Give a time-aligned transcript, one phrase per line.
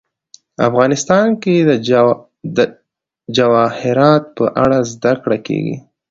[0.67, 1.55] افغانستان کې
[2.57, 2.59] د
[3.37, 5.75] جواهرات په اړه زده کړه کېږي.